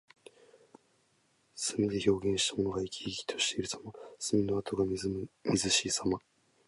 [1.53, 3.91] 墨で表現したものが生き生きしているさま。
[4.17, 5.07] 墨の跡がみず
[5.43, 6.17] みずしいさま。